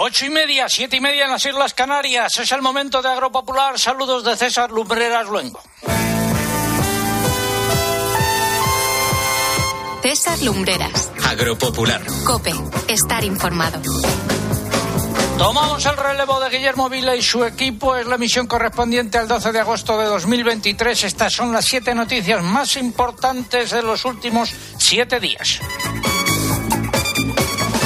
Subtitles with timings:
[0.00, 2.38] Ocho y media, siete y media en las Islas Canarias.
[2.38, 3.80] Es el momento de Agropopular.
[3.80, 5.60] Saludos de César Lumbreras Luengo.
[10.00, 11.10] César Lumbreras.
[11.28, 12.00] Agropopular.
[12.24, 12.52] Cope.
[12.86, 13.82] Estar informado.
[15.36, 17.96] Tomamos el relevo de Guillermo Vila y su equipo.
[17.96, 21.02] Es la emisión correspondiente al 12 de agosto de 2023.
[21.02, 25.60] Estas son las siete noticias más importantes de los últimos siete días.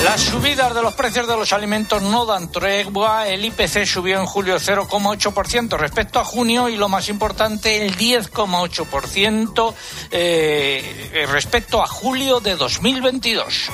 [0.05, 3.29] Las subidas de los precios de los alimentos no dan tregua.
[3.29, 9.75] El IPC subió en julio 0,8% respecto a junio y lo más importante, el 10,8%
[10.11, 13.71] eh, respecto a julio de 2022.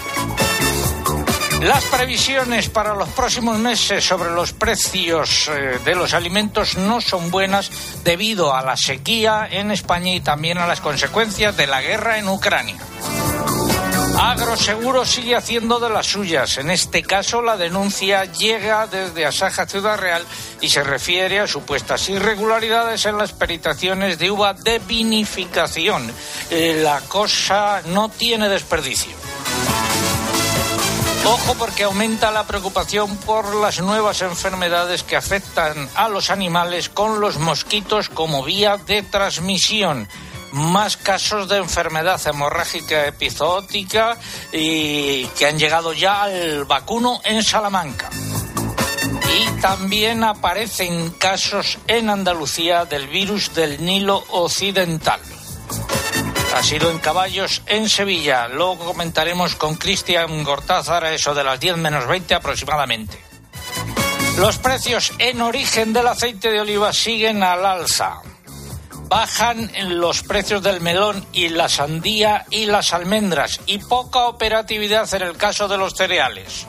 [1.62, 7.30] Las previsiones para los próximos meses sobre los precios eh, de los alimentos no son
[7.30, 7.70] buenas
[8.05, 12.28] debido a la sequía en España y también a las consecuencias de la guerra en
[12.28, 12.77] Ucrania.
[14.28, 16.59] Agroseguro sigue haciendo de las suyas.
[16.59, 20.23] En este caso, la denuncia llega desde Asaja Ciudad Real
[20.60, 26.12] y se refiere a supuestas irregularidades en las peritaciones de uva de vinificación.
[26.50, 29.16] Eh, la cosa no tiene desperdicio.
[31.25, 37.20] Ojo porque aumenta la preocupación por las nuevas enfermedades que afectan a los animales con
[37.20, 40.06] los mosquitos como vía de transmisión
[40.52, 44.16] más casos de enfermedad hemorrágica epizootica
[44.52, 48.10] y que han llegado ya al vacuno en Salamanca.
[49.36, 55.20] Y también aparecen casos en Andalucía del virus del Nilo Occidental.
[56.54, 58.48] Ha sido en caballos en Sevilla.
[58.48, 63.19] Luego comentaremos con Cristian Gortázar eso de las 10 menos 20 aproximadamente.
[64.38, 68.22] Los precios en origen del aceite de oliva siguen al alza
[69.09, 75.23] bajan los precios del melón y la sandía y las almendras y poca operatividad en
[75.23, 76.67] el caso de los cereales.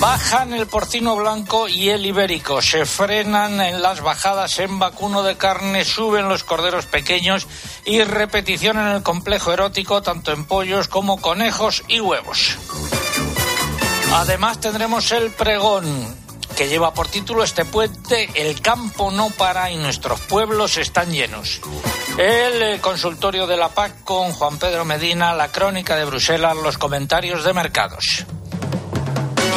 [0.00, 5.36] Bajan el porcino blanco y el ibérico, se frenan en las bajadas en vacuno de
[5.36, 7.46] carne, suben los corderos pequeños
[7.84, 12.58] y repetición en el complejo erótico tanto en pollos como conejos y huevos.
[14.12, 16.25] Además tendremos el pregón,
[16.56, 21.60] que lleva por título este puente El campo no para y nuestros pueblos están llenos.
[22.16, 26.78] El eh, consultorio de la PAC con Juan Pedro Medina, la crónica de Bruselas, los
[26.78, 28.24] comentarios de mercados.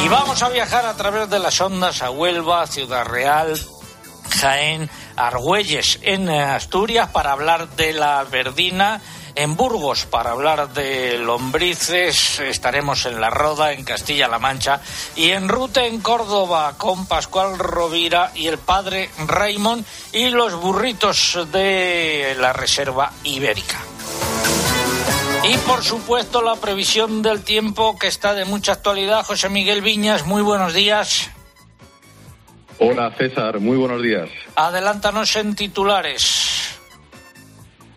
[0.04, 3.58] Y vamos a viajar a través de las ondas a Huelva, Ciudad Real,
[4.38, 9.00] Jaén, Argüelles en Asturias para hablar de la verdina
[9.40, 14.82] en Burgos para hablar de lombrices, estaremos en La Roda, en Castilla-La Mancha,
[15.16, 21.38] y en Rute, en Córdoba, con Pascual Rovira y el padre Raymond y los burritos
[21.50, 23.78] de la Reserva Ibérica.
[25.44, 29.24] Y por supuesto la previsión del tiempo que está de mucha actualidad.
[29.24, 31.30] José Miguel Viñas, muy buenos días.
[32.78, 34.28] Hola César, muy buenos días.
[34.54, 36.59] Adelántanos en titulares.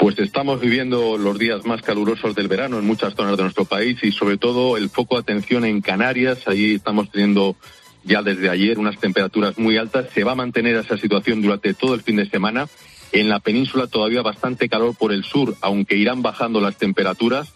[0.03, 4.03] Pues estamos viviendo los días más calurosos del verano en muchas zonas de nuestro país
[4.03, 6.45] y sobre todo el foco de atención en Canarias.
[6.45, 7.55] Allí estamos teniendo
[8.03, 10.07] ya desde ayer unas temperaturas muy altas.
[10.13, 12.67] Se va a mantener esa situación durante todo el fin de semana.
[13.13, 17.53] En la península todavía bastante calor por el sur, aunque irán bajando las temperaturas.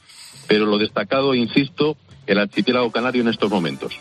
[0.48, 1.98] Pero lo destacado, insisto,
[2.28, 4.00] el archipiélago canario en estos momentos.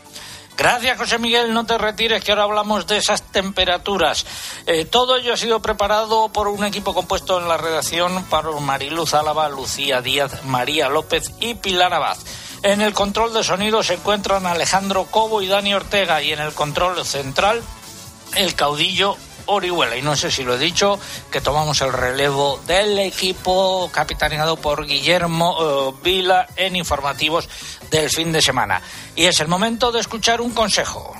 [0.57, 1.53] Gracias, José Miguel.
[1.53, 4.25] No te retires, que ahora hablamos de esas temperaturas.
[4.67, 9.13] Eh, todo ello ha sido preparado por un equipo compuesto en la redacción por Mariluz
[9.13, 12.17] Álava, Lucía Díaz, María López y Pilar Abad.
[12.63, 16.53] En el control de sonido se encuentran Alejandro Cobo y Dani Ortega y en el
[16.55, 17.63] control central
[18.35, 19.97] el caudillo Orihuela.
[19.97, 20.99] Y no sé si lo he dicho,
[21.31, 27.49] que tomamos el relevo del equipo capitaneado por Guillermo eh, Vila en informativos
[27.91, 28.83] del fin de semana.
[29.15, 31.15] Y es el momento de escuchar un consejo.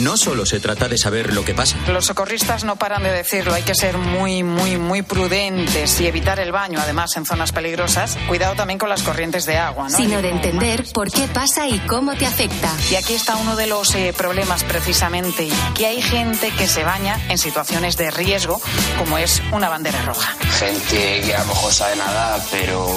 [0.00, 1.76] No solo se trata de saber lo que pasa.
[1.88, 3.52] Los socorristas no paran de decirlo.
[3.52, 8.16] Hay que ser muy, muy, muy prudentes y evitar el baño, además, en zonas peligrosas.
[8.26, 9.96] Cuidado también con las corrientes de agua, ¿no?
[9.96, 12.74] Sino de entender por qué pasa y cómo te afecta.
[12.90, 17.20] Y aquí está uno de los eh, problemas, precisamente, que hay gente que se baña
[17.28, 18.58] en situaciones de riesgo,
[18.98, 20.34] como es una bandera roja.
[20.58, 22.88] Gente que a lo mejor sabe nadar, pero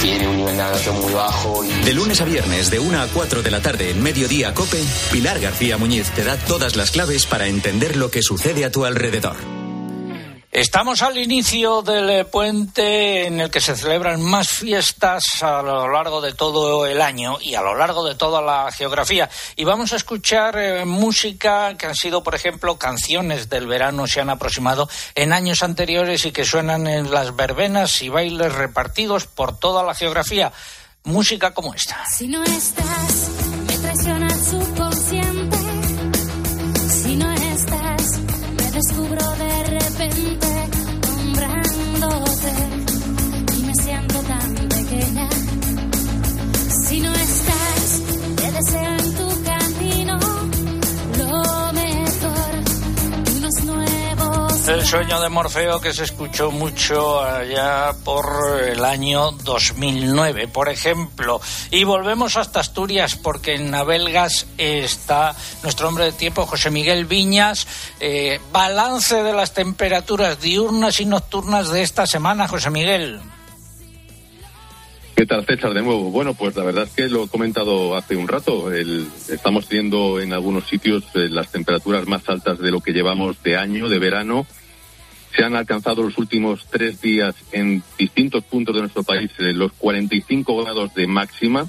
[0.00, 1.64] tiene un nivel de natación muy bajo.
[1.64, 1.68] Y...
[1.68, 4.82] De lunes a viernes, de 1 a 4 de la tarde, en Mediodía Cope,
[5.12, 8.84] Pilar García Muñiz te da todas las claves para entender lo que sucede a tu
[8.84, 9.36] alrededor.
[10.52, 16.20] Estamos al inicio del puente en el que se celebran más fiestas a lo largo
[16.20, 19.30] de todo el año y a lo largo de toda la geografía.
[19.54, 24.20] Y vamos a escuchar eh, música que han sido, por ejemplo, canciones del verano, se
[24.20, 29.56] han aproximado en años anteriores y que suenan en las verbenas y bailes repartidos por
[29.56, 30.52] toda la geografía.
[31.04, 32.04] Música como esta.
[32.06, 33.30] Si no estás,
[54.90, 61.40] sueño de Morfeo que se escuchó mucho allá por el año 2009, por ejemplo.
[61.70, 67.68] Y volvemos hasta Asturias porque en Navelgas está nuestro hombre de tiempo, José Miguel Viñas.
[68.00, 73.20] Eh, balance de las temperaturas diurnas y nocturnas de esta semana, José Miguel.
[75.14, 75.72] ¿Qué tal, César?
[75.72, 76.10] De nuevo.
[76.10, 78.72] Bueno, pues la verdad es que lo he comentado hace un rato.
[78.72, 83.56] estamos teniendo en algunos sitios eh, las temperaturas más altas de lo que llevamos de
[83.56, 84.46] año, de verano.
[85.34, 89.72] Se han alcanzado los últimos tres días en distintos puntos de nuestro país eh, los
[89.72, 91.66] 45 grados de máxima.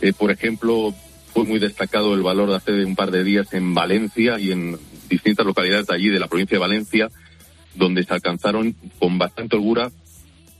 [0.00, 0.94] Eh, por ejemplo,
[1.32, 4.78] fue muy destacado el valor de hace un par de días en Valencia y en
[5.08, 7.08] distintas localidades de allí de la provincia de Valencia,
[7.74, 9.90] donde se alcanzaron con bastante holgura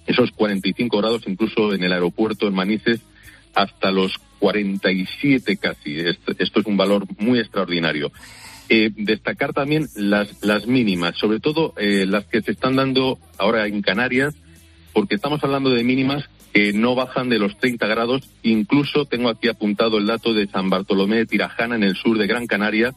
[0.06, 3.00] esos 45 grados, incluso en el aeropuerto en Manises,
[3.54, 6.00] hasta los 47 casi.
[6.00, 8.10] Esto, es un valor muy extraordinario.
[8.72, 13.66] Eh, destacar también las, las mínimas, sobre todo eh, las que se están dando ahora
[13.66, 14.36] en Canarias,
[14.92, 18.30] porque estamos hablando de mínimas que no bajan de los 30 grados.
[18.44, 22.28] Incluso tengo aquí apuntado el dato de San Bartolomé de Tirajana, en el sur de
[22.28, 22.94] Gran Canaria.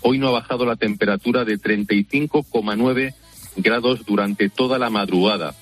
[0.00, 3.14] Hoy no ha bajado la temperatura de 35,9
[3.58, 5.54] grados durante toda la madrugada.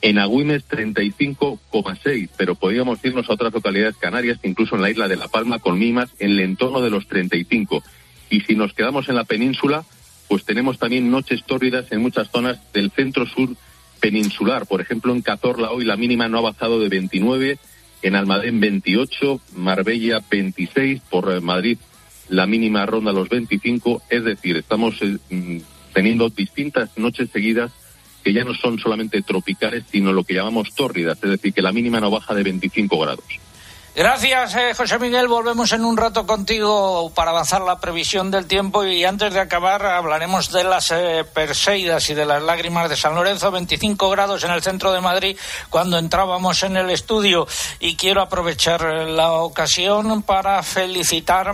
[0.00, 5.16] En Agüimes 35,6, pero podríamos irnos a otras localidades canarias, incluso en la isla de
[5.16, 7.84] La Palma, con mimas en el entorno de los 35.
[8.32, 9.84] Y si nos quedamos en la península,
[10.26, 13.50] pues tenemos también noches tórridas en muchas zonas del centro sur
[14.00, 14.66] peninsular.
[14.66, 17.58] Por ejemplo, en Cazorla hoy la mínima no ha bajado de 29,
[18.00, 21.76] en Almadén 28, Marbella 26, por Madrid
[22.30, 24.04] la mínima ronda los 25.
[24.08, 25.58] Es decir, estamos eh, mm,
[25.92, 27.70] teniendo distintas noches seguidas
[28.24, 31.72] que ya no son solamente tropicales, sino lo que llamamos tórridas, es decir, que la
[31.72, 33.26] mínima no baja de 25 grados.
[33.94, 35.28] Gracias, eh, José Miguel.
[35.28, 39.84] Volvemos en un rato contigo para avanzar la previsión del tiempo y antes de acabar
[39.84, 43.50] hablaremos de las eh, Perseidas y de las lágrimas de San Lorenzo.
[43.50, 45.36] 25 grados en el centro de Madrid
[45.68, 47.46] cuando entrábamos en el estudio
[47.80, 51.52] y quiero aprovechar la ocasión para felicitar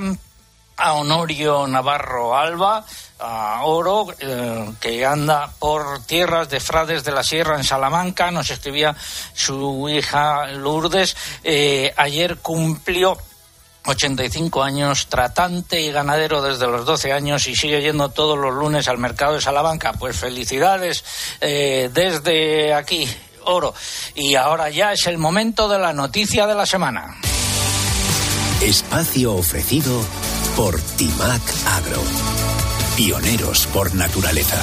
[0.79, 2.85] a Honorio Navarro Alba
[3.21, 8.31] a Oro, eh, que anda por tierras de Frades de la Sierra en Salamanca.
[8.31, 8.95] Nos escribía
[9.35, 11.17] su hija Lourdes.
[11.43, 13.19] Eh, ayer cumplió
[13.87, 18.87] 85 años, tratante y ganadero desde los 12 años y sigue yendo todos los lunes
[18.87, 19.93] al mercado de Salamanca.
[19.95, 21.05] Pues felicidades
[21.41, 23.09] eh, desde aquí,
[23.45, 23.75] Oro.
[24.15, 27.17] Y ahora ya es el momento de la noticia de la semana.
[28.61, 30.05] Espacio ofrecido
[30.59, 32.03] por Timac Agro.
[32.97, 34.61] Pioneros por naturaleza.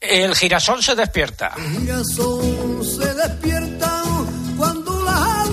[0.00, 1.52] El girasol se despierta.
[1.56, 4.02] El girasol se despierta
[4.56, 5.46] cuando la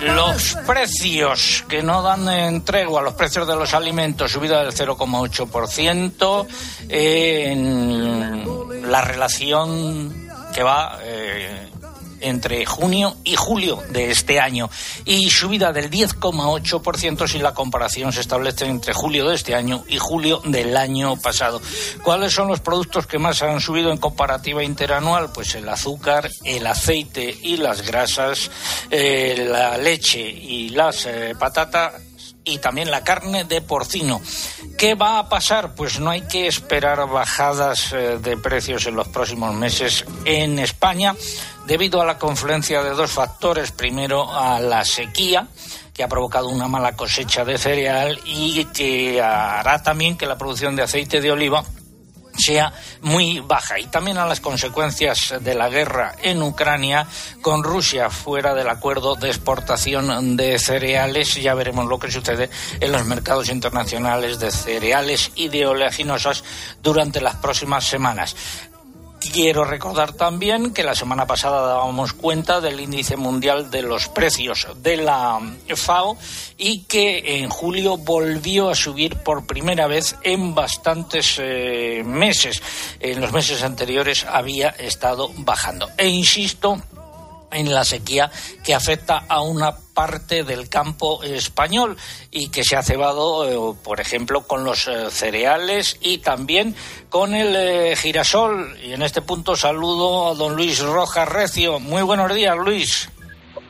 [0.00, 6.46] los precios que no dan en tregua, los precios de los alimentos, subida del 0,8%,
[6.88, 10.12] en la relación
[10.52, 11.68] que va eh,
[12.24, 14.70] entre junio y julio de este año
[15.04, 19.98] y subida del 10,8% si la comparación se establece entre julio de este año y
[19.98, 21.60] julio del año pasado.
[22.02, 25.30] ¿Cuáles son los productos que más han subido en comparativa interanual?
[25.32, 28.50] Pues el azúcar, el aceite y las grasas,
[28.90, 31.94] eh, la leche y las eh, patatas
[32.44, 34.20] y también la carne de porcino.
[34.78, 35.74] ¿Qué va a pasar?
[35.74, 41.14] Pues no hay que esperar bajadas eh, de precios en los próximos meses en España
[41.66, 43.72] debido a la confluencia de dos factores.
[43.72, 45.48] Primero, a la sequía
[45.94, 50.74] que ha provocado una mala cosecha de cereal y que hará también que la producción
[50.74, 51.64] de aceite de oliva
[52.36, 52.72] sea
[53.02, 57.06] muy baja y también a las consecuencias de la guerra en Ucrania
[57.42, 61.34] con Rusia fuera del acuerdo de exportación de cereales.
[61.34, 62.50] Ya veremos lo que sucede
[62.80, 66.44] en los mercados internacionales de cereales y de oleaginosas
[66.82, 68.34] durante las próximas semanas.
[69.32, 74.68] Quiero recordar también que la semana pasada dábamos cuenta del índice mundial de los precios
[74.76, 75.40] de la
[75.74, 76.16] FAO
[76.56, 82.62] y que en julio volvió a subir por primera vez en bastantes eh, meses.
[83.00, 85.90] En los meses anteriores había estado bajando.
[85.96, 86.80] E insisto,
[87.54, 88.30] en la sequía
[88.64, 91.96] que afecta a una parte del campo español
[92.30, 96.74] y que se ha cebado, eh, por ejemplo, con los eh, cereales y también
[97.08, 98.76] con el eh, girasol.
[98.82, 101.78] Y en este punto saludo a don Luis Rojas Recio.
[101.78, 103.08] Muy buenos días, Luis.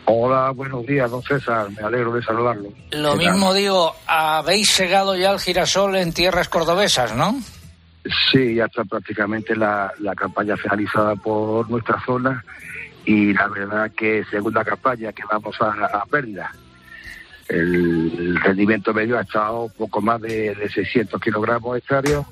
[0.06, 1.70] Hola, buenos días, don César.
[1.70, 2.70] Me alegro de saludarlo.
[2.90, 7.38] Lo mismo digo, habéis segado ya el girasol en tierras cordobesas, ¿no?
[8.30, 12.44] Sí, ya está prácticamente la, la campaña finalizada por nuestra zona
[13.04, 16.50] y la verdad que segunda campaña que vamos a, a pérdida.
[17.48, 22.24] El rendimiento medio ha estado poco más de, de 600 kilogramos hectáreos,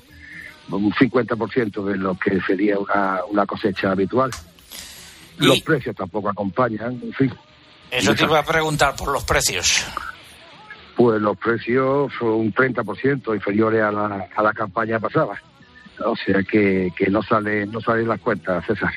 [0.69, 4.31] un 50% de lo que sería una, una cosecha habitual.
[5.37, 7.33] Los precios tampoco acompañan, en fin.
[7.91, 9.85] Eso te iba a preguntar por los precios.
[10.95, 15.41] Pues los precios son un 30% inferiores a la, a la campaña pasada.
[16.05, 18.93] O sea que, que no sale no salen las cuentas, César.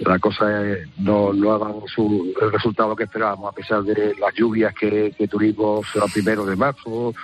[0.00, 4.14] La cosa es, no, no ha dado su, el resultado que esperábamos, a pesar de
[4.18, 7.14] las lluvias que, tuvimos a primero de marzo,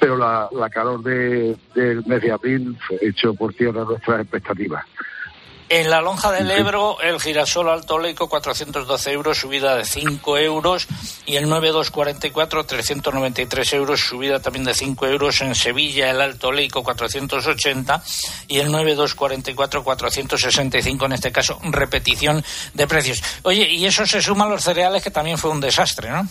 [0.00, 4.84] pero la, calor de, del mes de abril hecho por tierra nuestras expectativas.
[5.70, 10.88] En la lonja del Ebro, el girasol alto leico 412 euros, subida de 5 euros.
[11.26, 15.42] Y el 9244, 393 euros, subida también de 5 euros.
[15.42, 18.02] En Sevilla, el alto leico 480.
[18.48, 23.22] Y el 9244, 465, en este caso, repetición de precios.
[23.42, 26.26] Oye, y eso se suma a los cereales, que también fue un desastre, ¿no?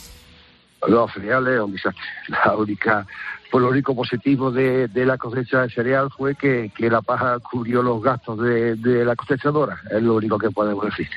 [0.88, 2.04] Los cereales, un desastre.
[2.46, 3.06] La única
[3.50, 7.40] pues lo único positivo de, de, la cosecha de cereal fue que, que la paja
[7.40, 11.10] cubrió los gastos de, de, la cosechadora, es lo único que podemos decir.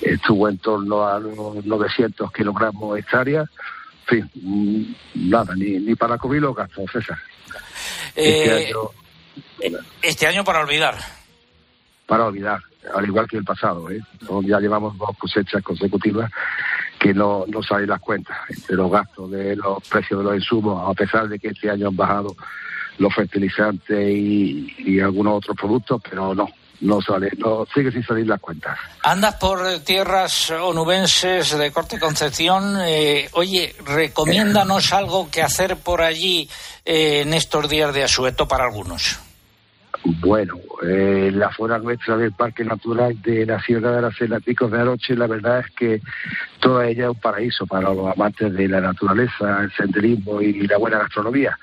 [0.00, 3.48] Estuvo en torno a los 900 kilogramos hectáreas,
[4.08, 7.18] en fin, nada, ni, ni para cubrir los gastos, César.
[8.16, 10.96] Eh, este, año, este año para olvidar.
[12.06, 12.60] Para olvidar,
[12.94, 14.00] al igual que el pasado, ¿eh?
[14.42, 16.30] ya llevamos dos cosechas consecutivas
[17.04, 20.90] que no, no salen las cuentas entre los gastos de los precios de los insumos,
[20.90, 22.34] a pesar de que este año han bajado
[22.96, 26.48] los fertilizantes y, y algunos otros productos, pero no,
[26.80, 28.78] no sale, no sigue sin salir las cuentas.
[29.02, 32.78] Andas por tierras onubenses de Corte Concepción.
[32.80, 36.48] Eh, oye, recomiéndanos algo que hacer por allí
[36.86, 39.20] eh, en estos días de asueto para algunos.
[40.06, 44.78] Bueno, eh, la zona nuestra del Parque Natural de la Sierra de Aracena, Picos de
[44.78, 46.02] Aroche, la verdad es que
[46.60, 50.76] toda ella es un paraíso para los amantes de la naturaleza, el senderismo y la
[50.76, 51.58] buena gastronomía.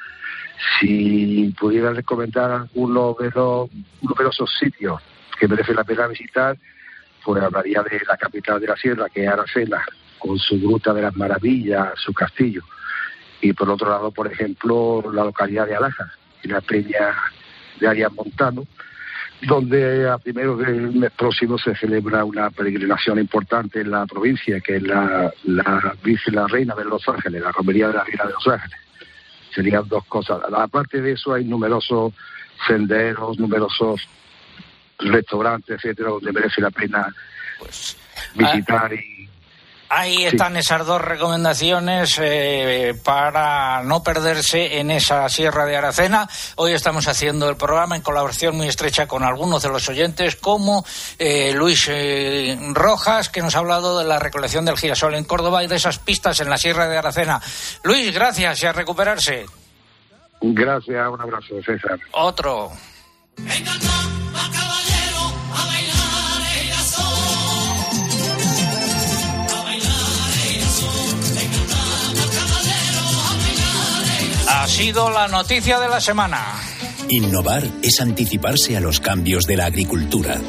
[0.80, 3.70] Si pudiera recomendar alguno de los
[4.02, 5.00] numerosos sitios
[5.40, 6.58] que merece la pena visitar,
[7.24, 9.86] pues hablaría de la capital de la sierra, que es Aracena,
[10.18, 12.64] con su Gruta de las Maravillas, su castillo.
[13.40, 16.10] Y por otro lado, por ejemplo, la localidad de Alajas,
[16.44, 17.16] y la peña
[17.82, 18.66] de Arias Montano,
[19.42, 24.78] donde a primeros del mes próximo se celebra una peregrinación importante en la provincia, que
[24.78, 28.34] es la, la Virgen la Reina de Los Ángeles, la romería de la Reina de
[28.34, 28.78] Los Ángeles.
[29.54, 30.40] Serían dos cosas.
[30.54, 32.14] Aparte de eso, hay numerosos
[32.68, 34.08] senderos, numerosos
[35.00, 37.14] restaurantes, etcétera, donde merece la pena
[37.58, 37.98] pues,
[38.36, 39.28] visitar y
[39.94, 40.60] Ahí están sí.
[40.60, 46.30] esas dos recomendaciones eh, para no perderse en esa Sierra de Aracena.
[46.56, 50.86] Hoy estamos haciendo el programa en colaboración muy estrecha con algunos de los oyentes, como
[51.20, 55.62] eh, Luis eh, Rojas, que nos ha hablado de la recolección del girasol en Córdoba
[55.62, 57.42] y de esas pistas en la Sierra de Aracena.
[57.84, 59.46] Luis, gracias y a recuperarse.
[60.40, 62.00] Gracias, un abrazo, César.
[62.14, 62.72] Otro.
[74.82, 76.56] Sido la noticia de la semana.
[77.08, 80.42] Innovar es anticiparse a los cambios de la agricultura.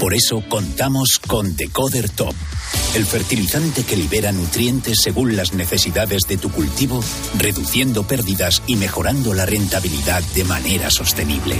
[0.00, 2.34] Por eso contamos con Decoder Top,
[2.96, 7.04] el fertilizante que libera nutrientes según las necesidades de tu cultivo,
[7.38, 11.54] reduciendo pérdidas y mejorando la rentabilidad de manera sostenible.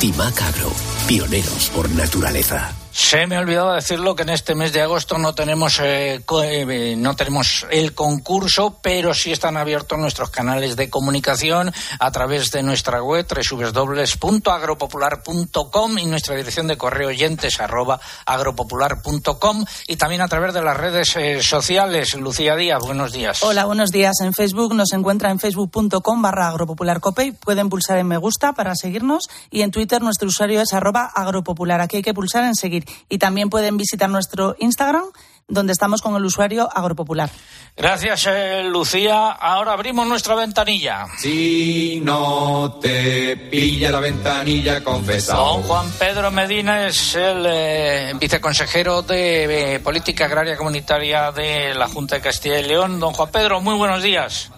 [0.00, 0.70] Timac Agro,
[1.08, 2.74] pioneros por naturaleza.
[2.92, 6.94] Se me ha olvidado decirlo que en este mes de agosto no tenemos eh, eh,
[6.96, 12.64] no tenemos el concurso, pero sí están abiertos nuestros canales de comunicación a través de
[12.64, 20.52] nuestra web www.agropopular.com y nuestra dirección de correo oyentes arroba agropopular.com y también a través
[20.52, 22.14] de las redes eh, sociales.
[22.14, 23.40] Lucía Díaz, buenos días.
[23.42, 24.16] Hola, buenos días.
[24.20, 28.74] En Facebook nos encuentra en facebook.com barra agropopularcope y pueden pulsar en me gusta para
[28.74, 31.80] seguirnos y en Twitter nuestro usuario es arroba agropopular.
[31.80, 35.04] Aquí hay que pulsar en seguir y también pueden visitar nuestro Instagram
[35.50, 37.28] donde estamos con el usuario Agropopular.
[37.76, 39.30] Gracias, eh, Lucía.
[39.32, 41.06] Ahora abrimos nuestra ventanilla.
[41.18, 45.54] Si no te pilla la ventanilla, confesado.
[45.54, 51.88] Don Juan Pedro Medina es el eh, viceconsejero de eh, Política Agraria Comunitaria de la
[51.88, 53.00] Junta de Castilla y León.
[53.00, 54.50] Don Juan Pedro, muy buenos días.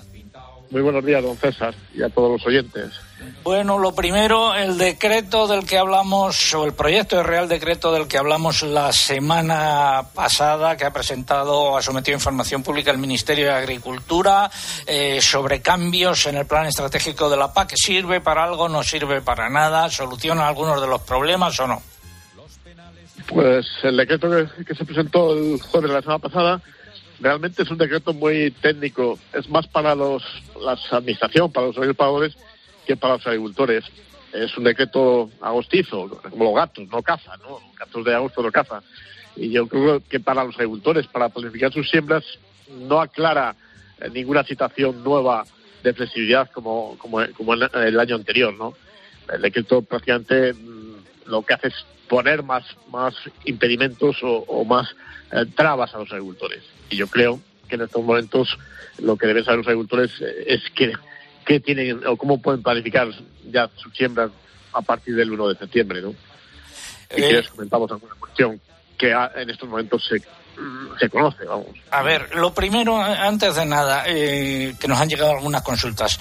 [0.70, 2.92] Muy buenos días, don César, y a todos los oyentes.
[3.42, 8.06] Bueno, lo primero, el decreto del que hablamos, o el proyecto de Real Decreto del
[8.06, 13.52] que hablamos la semana pasada, que ha presentado, ha sometido información pública el Ministerio de
[13.52, 14.48] Agricultura
[14.86, 17.72] eh, sobre cambios en el plan estratégico de la PAC.
[17.74, 18.68] ¿Sirve para algo?
[18.68, 19.90] ¿No sirve para nada?
[19.90, 21.82] ¿Soluciona algunos de los problemas o no?
[23.26, 24.28] Pues el decreto
[24.64, 26.62] que, se presentó el jueves la semana pasada
[27.18, 30.22] realmente es un decreto muy técnico, es más para los,
[30.60, 32.36] la administración, para los agricultores,
[32.86, 33.84] que para los agricultores.
[34.32, 37.60] Es un decreto agostizo, como los gatos, no caza, ¿no?
[37.60, 38.82] Los gatos de agosto no caza.
[39.36, 42.24] Y yo creo que para los agricultores, para planificar sus siembras,
[42.68, 43.54] no aclara
[44.00, 45.44] eh, ninguna situación nueva
[45.82, 48.74] de flexibilidad como, como, el año anterior, ¿no?
[49.32, 50.94] El decreto prácticamente mm,
[51.26, 54.94] lo que hace es poner más, más impedimentos o, más
[55.32, 56.62] eh, trabas a los agricultores.
[56.90, 58.58] Y yo creo que en estos momentos
[58.98, 60.92] lo que deben saber los agricultores eh, es que,
[61.44, 63.08] qué tienen o cómo pueden planificar
[63.50, 64.30] ya sus siembras
[64.72, 66.10] a partir del 1 de septiembre, ¿no?
[67.14, 68.60] Y eh, comentamos alguna cuestión
[68.98, 70.22] que en estos momentos se,
[70.98, 71.66] se conoce, vamos.
[71.90, 76.18] A ver, lo primero, antes de nada, eh, que nos han llegado algunas consultas.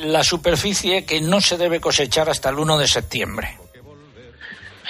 [0.00, 3.58] la superficie que no se debe cosechar hasta el 1 de septiembre.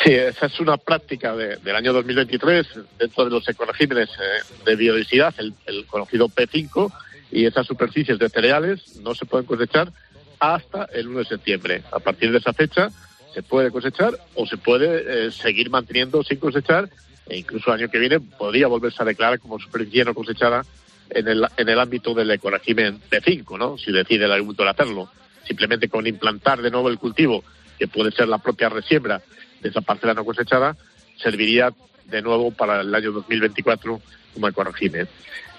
[0.03, 2.67] Sí, esa es una práctica del año 2023
[2.99, 6.93] dentro de los ecoregímenes eh, de biodiversidad, el, conocido P5,
[7.35, 9.93] y esas superficies de cereales no se pueden cosechar
[10.39, 11.83] hasta el 1 de septiembre.
[11.91, 12.91] A partir de esa fecha
[13.35, 16.89] se puede cosechar o se puede eh, seguir manteniendo sin cosechar
[17.27, 20.65] e incluso el año que viene podría volverse a declarar como superficie no cosechada
[21.11, 23.79] en el, en el ámbito del ecorégimen P5, ¿no?
[23.79, 25.11] si decide el agricultor hacerlo.
[25.45, 27.43] Simplemente con implantar de nuevo el cultivo,
[27.79, 29.21] que puede ser la propia resiembra,
[29.61, 30.77] esa parcela no cosechada
[31.17, 31.73] serviría
[32.05, 34.01] de nuevo para el año 2024
[34.35, 35.09] como ecorégimen.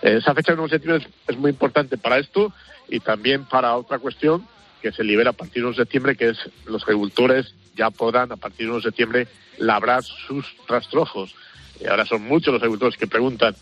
[0.05, 2.53] Esa fecha de 1 de septiembre es, muy importante para esto
[2.87, 4.47] y también para otra cuestión
[4.79, 8.31] que se libera a partir de 1 de septiembre, que es los agricultores ya podrán
[8.31, 11.33] a partir de 1 de septiembre labrar sus rastrojos.
[11.79, 13.55] Y ahora son muchos los agricultores que preguntan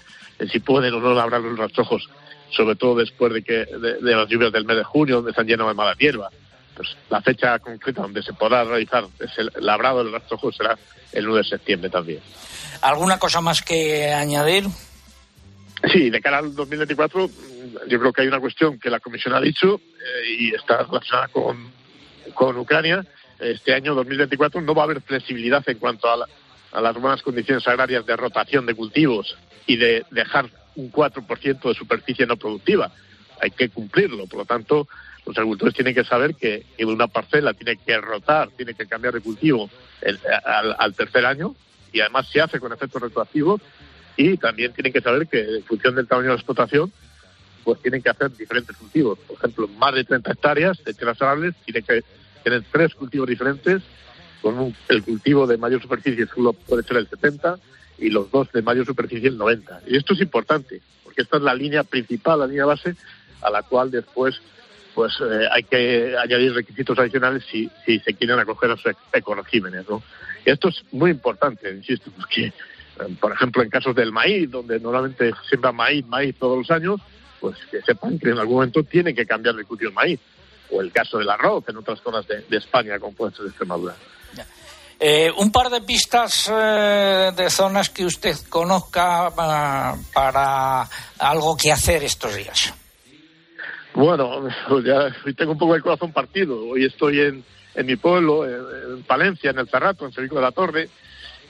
[0.52, 2.10] si pueden o no labrar los rastrojos,
[2.50, 5.68] sobre todo después de que de, las lluvias del mes de junio, donde están llenos
[5.70, 6.30] de mala hierba
[6.76, 10.76] pues la fecha concreta donde se podrá realizar ese labrado del rastrojo será
[11.12, 12.20] el 1 de septiembre también.
[12.82, 14.66] ¿Alguna cosa más que añadir?
[15.92, 17.30] Sí, de cara al 2024,
[17.88, 21.28] yo creo que hay una cuestión que la Comisión ha dicho eh, y está relacionada
[21.28, 21.70] con,
[22.34, 23.06] con Ucrania.
[23.40, 26.28] Este año 2024 no va a haber flexibilidad en cuanto a,
[26.72, 31.74] a las buenas condiciones agrarias de rotación de cultivos y de dejar un 4% de
[31.74, 32.92] superficie no productiva.
[33.42, 34.26] Hay que cumplirlo.
[34.28, 34.88] Por lo tanto,
[35.26, 39.22] los agricultores tienen que saber que, una parcela tiene que rotar, tiene que cambiar de
[39.22, 39.70] cultivo
[40.78, 41.56] al, tercer año
[41.92, 43.62] y además se hace con efectos retroactivos
[44.18, 46.92] y también tienen que saber que en función del tamaño de la explotación
[47.64, 49.18] pues tienen que hacer diferentes cultivos.
[49.20, 52.04] Por ejemplo, más de 30 hectáreas de tierras arables tienen que
[52.44, 53.82] tener tres cultivos diferentes,
[54.42, 57.58] con el cultivo de mayor superficie solo puede ser el 70
[57.98, 59.84] y los dos de mayor superficie el 90.
[59.88, 62.96] Y esto es importante, porque esta es la línea principal, la línea base,
[63.42, 64.42] a la cual después
[64.94, 69.90] pues eh, hay que añadir requisitos adicionales si, si se quieren acoger a sus ecoregímenes,
[69.90, 70.04] ¿no?
[70.46, 72.54] Esto es muy importante, insisto, porque,
[73.20, 77.02] por ejemplo, en casos del maíz, donde normalmente siembra maíz, maíz todos los años,
[77.40, 80.20] pues que sepan que en algún momento tienen que cambiar de cultivo el maíz.
[80.72, 83.96] O el caso del arroz en otras zonas de, España, como puede ser Extremadura.
[85.00, 90.88] Eh, un par de pistas de zonas que usted conozca para
[91.20, 92.74] algo que hacer estos días.
[93.94, 96.60] Bueno, pues ya tengo un poco el corazón partido.
[96.68, 97.44] Hoy estoy en,
[97.76, 100.90] en mi pueblo, en, Palencia, en el Cerrato, en Servico de la Torre,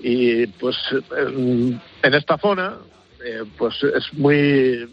[0.03, 0.75] y pues
[1.17, 2.75] en, esta zona,
[3.25, 4.85] eh, pues es muy.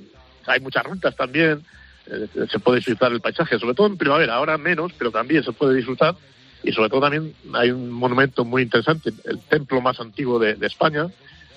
[0.47, 1.65] Hay muchas rutas también,
[2.07, 5.53] eh, se puede disfrutar el paisaje, sobre todo en primavera, ahora menos, pero también se
[5.53, 6.15] puede disfrutar.
[6.63, 11.09] Y sobre todo también hay un monumento muy interesante, el templo más antiguo de, España,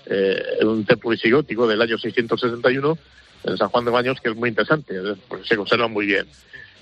[0.07, 2.97] eh, un templo visigótico del año 661
[3.43, 4.95] en San Juan de Baños, que es muy interesante,
[5.27, 6.25] porque se conserva muy bien.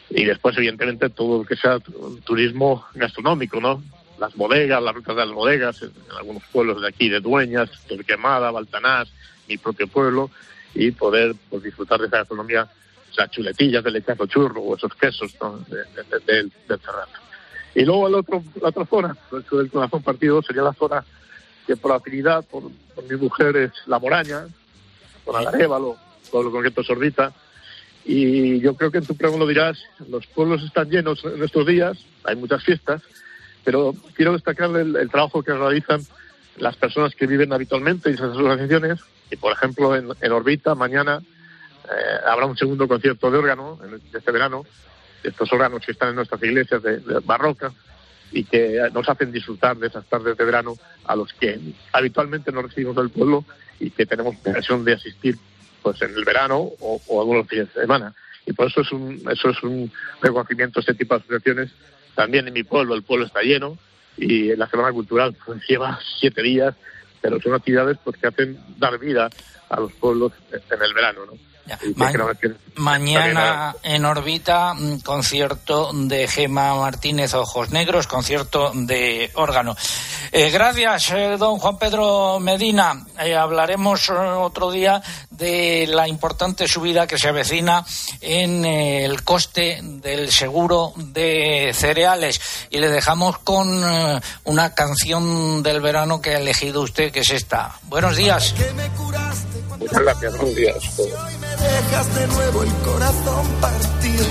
[0.09, 1.79] Y después, evidentemente, todo lo que sea
[2.23, 3.83] turismo gastronómico, ¿no?
[4.21, 8.51] Las bodegas, las rutas de las bodegas, en, algunos pueblos de aquí, de Dueñas, Torquemada,
[8.51, 9.11] Baltanás,
[9.49, 10.29] mi propio pueblo,
[10.75, 12.69] y poder pues, disfrutar de esa gastronomía,
[13.09, 15.65] o sea, chuletillas de lechazo churro o esos quesos ¿no?
[16.27, 17.09] del Cerrado.
[17.73, 21.03] Y luego el otro, la otra zona, del corazón partido, sería la zona
[21.65, 24.45] que por afinidad, por, por mi mujer, es la Moraña,
[25.25, 25.97] con Alarévalo,
[26.29, 27.33] pueblo concreto Sordita.
[28.05, 31.65] Y yo creo que en tu pregunta lo dirás, los pueblos están llenos en estos
[31.65, 33.01] días, hay muchas fiestas,
[33.63, 36.01] pero quiero destacar el, trabajo que realizan
[36.57, 38.99] las personas que viven habitualmente en esas asociaciones.
[39.29, 41.21] Y, por ejemplo, en, Orbita, mañana
[41.85, 44.65] eh, habrá un segundo concierto de órgano en, este verano,
[45.23, 47.71] estos órganos que están en nuestras iglesias de, de barroca
[48.31, 51.59] y que nos hacen disfrutar de esas tardes de verano a los que
[51.91, 53.45] habitualmente no recibimos del pueblo
[53.79, 55.37] y que tenemos ocasión de asistir
[55.81, 58.13] pues en el verano o, o algunos fines de semana.
[58.45, 61.71] Y por eso es un, eso es un reconocimiento este tipo de asociaciones.
[62.15, 63.77] También en mi pueblo, el pueblo está lleno
[64.17, 66.75] y la Semana Cultural pues, lleva siete días
[67.21, 69.29] pero son actividades pues que hacen dar vida
[69.69, 71.33] a los pueblos en el verano, ¿no?
[72.75, 79.75] Mañana en órbita, concierto de Gema Martínez Ojos Negros, concierto de órgano.
[80.31, 83.05] Eh, gracias, eh, don Juan Pedro Medina.
[83.19, 87.85] Eh, hablaremos otro día de la importante subida que se avecina
[88.21, 92.39] en el coste del seguro de cereales.
[92.69, 93.83] Y le dejamos con
[94.45, 97.75] una canción del verano que ha elegido usted, que es esta.
[97.83, 98.53] Buenos días.
[99.77, 104.25] Muchas gracias, buenos días dejas de nuevo el corazón partido.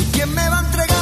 [0.00, 1.01] ¿Y quién me va a entregar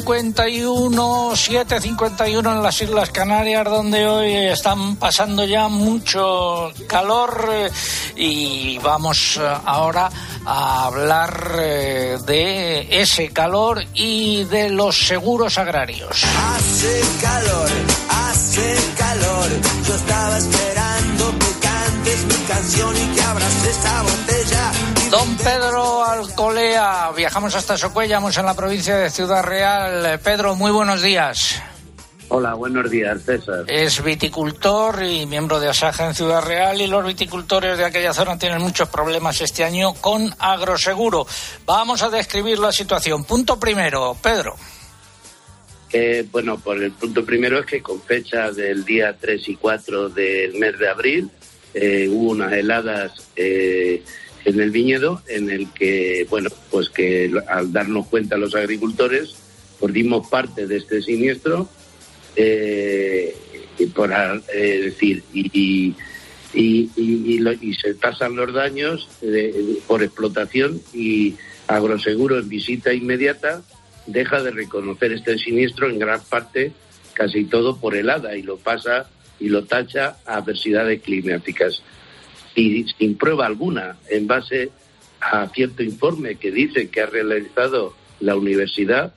[0.00, 7.70] 8.51, 7.51 en las Islas Canarias, donde hoy están pasando ya mucho calor eh,
[8.16, 10.10] y vamos eh, ahora
[10.46, 16.24] a hablar eh, de ese calor y de los seguros agrarios.
[16.24, 17.68] Hace calor,
[18.08, 19.50] hace calor.
[19.86, 24.91] Yo estaba esperando que cantes mi canción y que abras esta botella.
[25.12, 30.18] Don Pedro Alcolea, viajamos hasta Socuellamos en la provincia de Ciudad Real.
[30.24, 31.60] Pedro, muy buenos días.
[32.28, 33.66] Hola, buenos días, César.
[33.68, 38.38] Es viticultor y miembro de Asaja en Ciudad Real y los viticultores de aquella zona
[38.38, 41.26] tienen muchos problemas este año con agroseguro.
[41.66, 43.24] Vamos a describir la situación.
[43.24, 44.56] Punto primero, Pedro.
[46.30, 50.54] bueno, por el punto primero es que con fecha del día 3 y 4 del
[50.54, 51.30] mes de abril
[51.74, 54.02] eh, hubo unas heladas eh,
[54.44, 59.34] en el viñedo en el que, bueno, pues que al darnos cuenta los agricultores,
[59.78, 61.68] pues dimos parte de este siniestro
[62.36, 63.36] eh,
[63.94, 65.94] por eh, decir y,
[66.54, 69.08] y, y, se tasan los daños
[69.86, 71.34] por explotación y
[71.66, 73.62] Agroseguro en visita inmediata
[74.06, 76.72] deja de reconocer este siniestro en gran parte
[77.14, 81.82] casi todo por helada y lo pasa y lo tacha a adversidades climáticas
[82.54, 84.70] y sin prueba alguna en base
[85.20, 89.14] a cierto informe que dice que ha realizado la universidad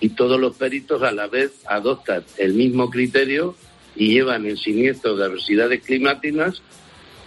[0.00, 3.54] y todos los peritos a la vez adoptan el mismo criterio
[3.96, 6.62] y llevan el siniestro de adversidades climáticas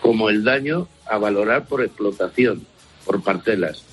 [0.01, 2.67] como el daño a valorar por explotación,
[3.05, 3.83] por parcelas.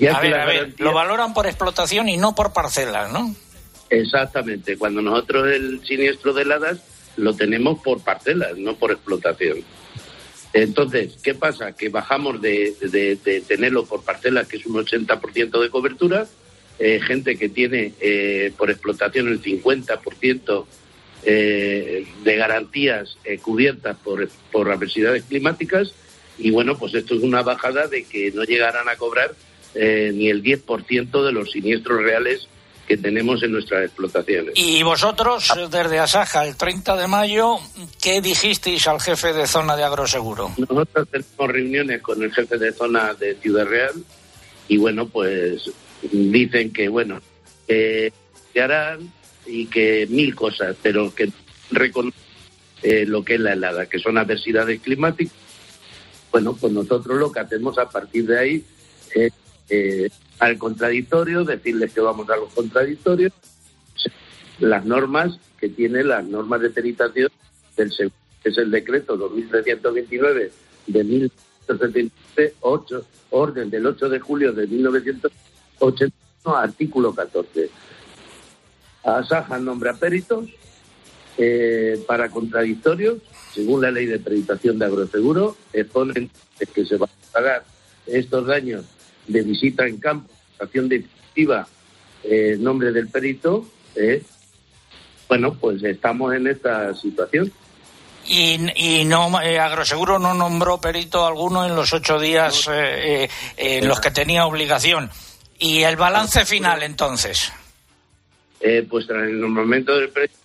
[0.00, 3.34] a ver, a ver, lo valoran por explotación y no por parcelas, ¿no?
[3.90, 6.80] Exactamente, cuando nosotros el siniestro de heladas
[7.16, 9.58] lo tenemos por parcelas, no por explotación.
[10.62, 11.72] Entonces, ¿qué pasa?
[11.72, 16.26] Que bajamos de, tenerlo por parcelas, que es un 80% de cobertura,
[16.78, 20.64] eh, gente que tiene eh, por explotación el 50%
[21.24, 25.92] eh, de garantías cubiertas por, por adversidades climáticas
[26.38, 29.34] y bueno, pues esto es una bajada de que no llegarán a cobrar
[29.74, 32.48] ni el 10% de los siniestros reales
[32.86, 34.54] que tenemos en nuestras explotaciones.
[34.56, 37.56] Y vosotros, desde Asaja, el 30 de mayo,
[38.00, 40.52] ¿qué dijisteis al jefe de zona de agroseguro?
[40.56, 43.94] Nosotros tenemos reuniones con el jefe de zona de Ciudad Real
[44.68, 45.70] y bueno, pues
[46.12, 47.20] dicen que, bueno,
[47.66, 48.12] que
[48.52, 49.12] se harán
[49.46, 51.30] y que mil cosas, pero que
[51.70, 52.20] reconocen
[52.82, 55.34] eh, lo que es la helada, que son adversidades climáticas.
[56.30, 58.64] Bueno, pues nosotros lo que hacemos a partir de ahí
[59.14, 59.32] es
[59.68, 63.32] eh, al contradictorio, decirles que vamos a los contradictorios,
[64.58, 67.30] las normas que tiene las normas de peritación
[67.76, 67.90] del
[68.42, 70.52] que es el decreto 2329
[70.86, 75.46] de 1979, 8, orden del 8 de julio de 1979
[75.78, 77.70] 81, artículo 14.
[79.04, 80.48] Asaja nombra peritos
[81.38, 83.18] eh, para contradictorios,
[83.52, 86.30] según la ley de acreditación de agroseguro, exponen
[86.74, 87.64] que se van a pagar
[88.06, 88.84] estos daños
[89.26, 91.66] de visita en campo, acción definitiva,
[92.24, 93.66] eh, nombre del perito.
[93.94, 94.22] Eh,
[95.28, 97.52] bueno, pues estamos en esta situación.
[98.28, 104.10] Y, y, no Agroseguro no nombró perito alguno en los ocho días en los que
[104.10, 105.10] tenía obligación.
[105.58, 107.52] ¿Y el balance final entonces?
[108.60, 110.36] Eh, pues en el momento del precio,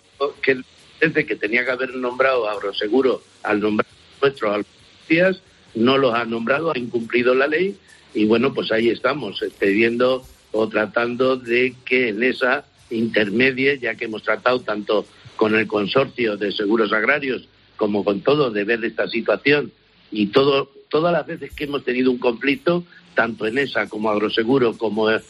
[0.42, 0.60] que
[1.00, 3.86] desde que tenía que haber nombrado a Agroseguro al nombrar
[4.20, 4.66] nuestros
[5.08, 5.40] días,
[5.74, 7.76] no los ha nombrado, ha incumplido la ley
[8.14, 14.04] y bueno, pues ahí estamos, pidiendo o tratando de que en esa intermedie, ya que
[14.04, 19.08] hemos tratado tanto con el consorcio de seguros agrarios como con todo de ver esta
[19.08, 19.72] situación
[20.10, 24.76] y todo, todas las veces que hemos tenido un conflicto, tanto en esa como Agroseguro
[24.76, 25.22] como el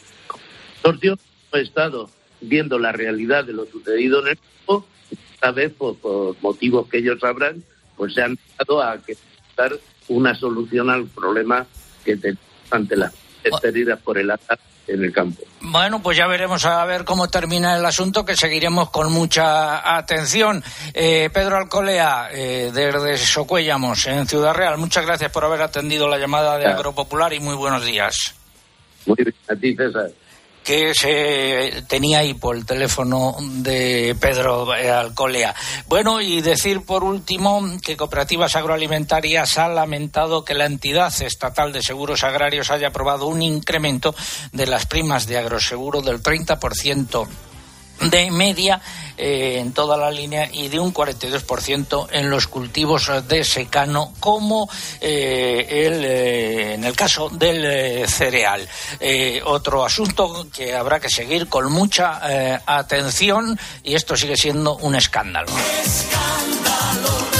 [0.81, 1.17] consorcio,
[1.53, 2.09] he estado
[2.41, 4.85] viendo la realidad de lo sucedido en el campo,
[5.33, 5.95] esta vez por,
[6.41, 7.63] motivos que ellos sabrán,
[7.95, 9.13] pues se han dado a que
[9.49, 9.71] estar
[10.09, 11.65] una solución al problema
[12.03, 12.35] que te
[12.75, 13.13] ante las
[13.61, 14.57] pérdidas por el agua
[14.87, 15.41] en el campo.
[15.61, 20.61] Bueno, pues ya veremos a ver cómo termina el asunto, que seguiremos con mucha atención.
[20.93, 26.17] Eh, Pedro Alcolea, eh, desde Socuellamos, en Ciudad Real, muchas gracias por haber atendido la
[26.17, 28.35] llamada de Agropopular y muy buenos días.
[29.05, 30.11] Muy bien, a ti, César
[30.63, 35.53] que se tenía ahí por el teléfono de Pedro Alcolea.
[35.87, 41.81] Bueno, y decir por último que Cooperativas Agroalimentarias ha lamentado que la entidad estatal de
[41.81, 44.15] seguros agrarios haya aprobado un incremento
[44.51, 47.27] de las primas de agroseguro del 30%
[48.09, 48.81] de media
[49.17, 54.67] eh, en toda la línea y de un 42% en los cultivos de secano, como
[54.99, 58.67] eh, el, eh, en el caso del cereal.
[59.45, 62.21] otro asunto que habrá que seguir con mucha
[62.65, 65.51] atención y esto sigue siendo un escándalo.
[65.83, 67.32] Escándalo,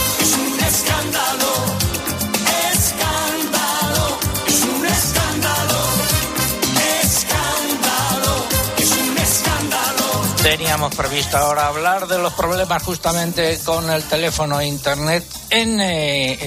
[10.43, 16.37] Teníamos previsto ahora hablar de los problemas justamente con el teléfono e internet en eh,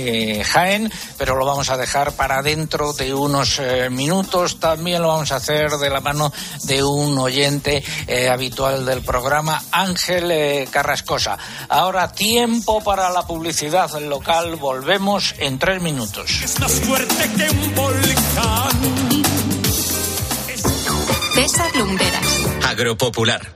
[0.41, 4.61] eh, Jaén, pero lo vamos a dejar para dentro de unos eh, minutos.
[4.61, 6.31] También lo vamos a hacer de la mano
[6.65, 7.83] de un oyente
[8.31, 11.39] habitual del programa, Ángel Carrascosa.
[11.71, 14.57] Ahora tiempo para la publicidad local.
[14.57, 16.43] Volvemos en tres minutos.
[16.45, 19.23] Es más fuerte que un volcán.
[21.35, 22.27] César Lumberas.
[22.69, 23.56] Agropopular.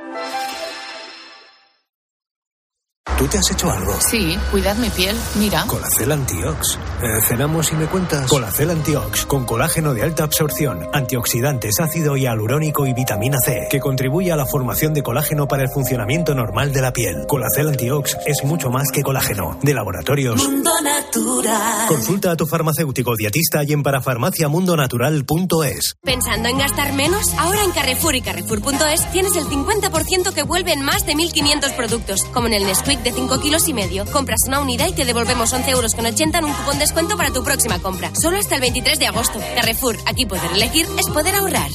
[3.17, 3.93] ¿Tú te has hecho algo?
[3.99, 5.15] Sí, cuidad mi piel.
[5.35, 5.63] Mira.
[5.65, 6.77] Colacel Antiox.
[7.01, 8.27] Eh, cenamos y me cuentas.
[8.27, 14.31] Colacel Antiox, con colágeno de alta absorción, antioxidantes, ácido hialurónico y vitamina C, que contribuye
[14.31, 17.25] a la formación de colágeno para el funcionamiento normal de la piel.
[17.27, 19.57] Colacel Antiox es mucho más que colágeno.
[19.63, 20.37] De laboratorios.
[20.37, 20.71] Mundo
[21.11, 21.87] Natural.
[21.89, 25.95] Consulta a tu farmacéutico dietista y en parafarmaciamundonatural.es.
[26.01, 27.33] ¿Pensando en gastar menos?
[27.37, 32.23] Ahora en Carrefour y Carrefour.es tienes el 50% que vuelve en más de 1.500 productos,
[32.33, 34.05] como en el Nesquik de 5 kilos y medio.
[34.05, 37.33] Compras una unidad y te devolvemos 11 euros con 80 en un cupón descuento para
[37.33, 38.13] tu próxima compra.
[38.15, 39.37] Solo hasta el 23 de agosto.
[39.55, 41.71] Carrefour, aquí poder elegir es poder ahorrar.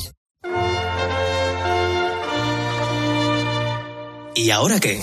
[4.34, 5.02] ¿Y ahora qué?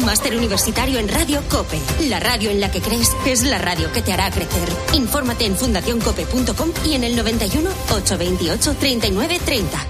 [0.00, 1.78] Máster universitario en radio COPE.
[2.08, 4.68] La radio en la que crees es la radio que te hará crecer.
[4.94, 9.86] Infórmate en fundacioncope.com y en el 91 828 3930.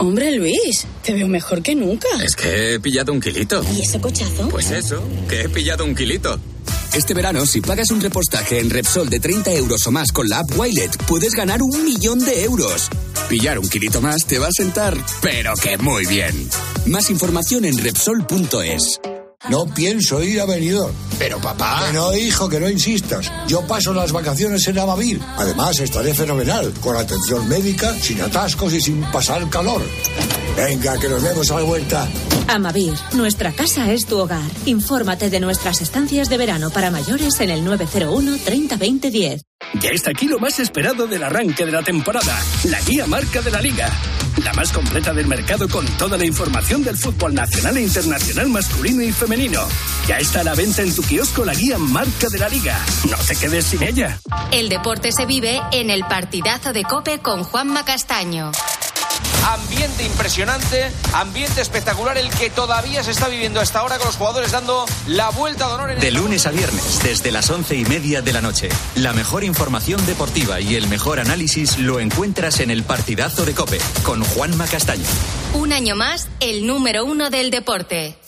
[0.00, 2.06] Hombre, Luis, te veo mejor que nunca.
[2.22, 3.64] Es que he pillado un kilito.
[3.76, 4.48] ¿Y ese cochazo?
[4.48, 6.38] Pues eso, que he pillado un kilito.
[6.94, 10.40] Este verano, si pagas un repostaje en Repsol de 30 euros o más con la
[10.40, 12.88] app Wilet, puedes ganar un millón de euros.
[13.28, 16.48] Pillar un kilito más te va a sentar, pero que muy bien.
[16.86, 19.17] Más información en Repsol.es.
[19.48, 20.92] No pienso ir a Benidorm.
[21.18, 21.84] Pero papá...
[21.86, 23.32] Que no, hijo, que no insistas.
[23.46, 25.20] Yo paso las vacaciones en Amavir.
[25.36, 29.82] Además, estaré fenomenal, con atención médica, sin atascos y sin pasar calor.
[30.56, 32.08] Venga, que nos vemos a la vuelta.
[32.48, 34.50] Amavir, nuestra casa es tu hogar.
[34.66, 39.47] Infórmate de nuestras estancias de verano para mayores en el 901 30 20 10.
[39.80, 43.50] Ya está aquí lo más esperado del arranque de la temporada, la guía marca de
[43.50, 43.90] la liga.
[44.42, 49.02] La más completa del mercado con toda la información del fútbol nacional e internacional masculino
[49.02, 49.60] y femenino.
[50.06, 52.78] Ya está a la venta en tu kiosco la guía marca de la liga.
[53.10, 54.18] No te quedes sin ella.
[54.52, 58.52] El deporte se vive en el partidazo de Cope con Juanma Castaño.
[59.46, 64.52] Ambiente impresionante, ambiente espectacular el que todavía se está viviendo hasta ahora con los jugadores
[64.52, 65.90] dando la vuelta de honor.
[65.92, 68.68] En de lunes a viernes, desde las once y media de la noche.
[68.94, 73.78] La mejor información deportiva y el mejor análisis lo encuentras en el partidazo de Cope
[74.02, 75.06] con Juanma Castaño.
[75.54, 78.18] Un año más, el número uno del deporte.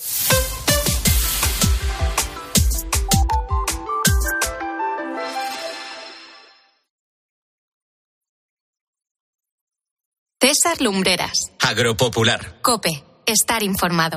[10.52, 11.52] César Lumbreras.
[11.60, 12.58] Agropopular.
[12.60, 13.04] Cope.
[13.24, 14.16] Estar informado.